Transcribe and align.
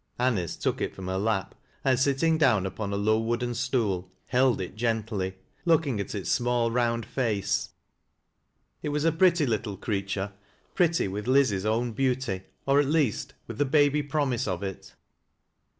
A 0.17 0.31
nice 0.31 0.55
took 0.55 0.81
it 0.81 0.95
from 0.95 1.05
her 1.05 1.19
lap, 1.19 1.53
and 1.85 1.99
sitting 1.99 2.39
down 2.39 2.63
uj 2.65 2.79
on 2.79 2.91
a 2.91 2.95
low 2.95 3.19
wooden 3.19 3.53
stool, 3.53 4.11
held 4.25 4.59
it 4.59 4.75
gently, 4.75 5.35
looking 5.63 5.99
at 5.99 6.15
its 6.15 6.31
small 6.31 6.71
round 6.71 7.05
fact 7.05 7.69
It 8.81 8.89
was 8.89 9.05
a 9.05 9.11
pretty 9.11 9.45
little 9.45 9.77
creature, 9.77 10.33
pretty 10.73 11.07
with 11.07 11.27
LizV 11.27 11.65
own 11.65 11.93
>eauty, 11.93 12.41
or 12.65 12.79
at 12.79 12.87
least, 12.87 13.35
with 13.45 13.59
the 13.59 13.65
baby 13.65 14.01
promise 14.01 14.47
of 14.47 14.63
it. 14.63 14.95